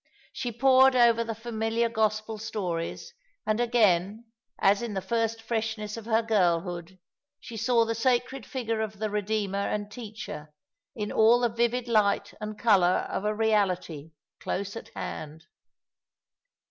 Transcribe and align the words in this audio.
She 0.33 0.51
pored 0.51 0.95
over 0.95 1.23
the 1.23 1.35
familiar 1.35 1.87
Gospel 1.87 2.39
stories, 2.39 3.13
and 3.45 3.59
again, 3.59 4.25
as 4.57 4.81
in 4.81 4.95
the 4.95 4.99
first 4.99 5.43
freshness 5.43 5.95
of 5.95 6.05
her 6.07 6.23
girlhood, 6.23 6.97
she 7.39 7.55
saw 7.55 7.85
the 7.85 7.93
sacred 7.93 8.43
figure 8.43 8.81
of 8.81 8.97
the 8.97 9.09
Eedeemer 9.09 9.67
and 9.71 9.91
Teacher 9.91 10.55
in 10.95 11.11
all 11.11 11.39
the 11.41 11.49
vivid 11.49 11.87
light 11.87 12.33
and 12.41 12.57
colour 12.57 13.05
of 13.11 13.25
a 13.25 13.35
reality, 13.35 14.13
close 14.39 14.75
at 14.75 14.89
hand. 14.95 15.45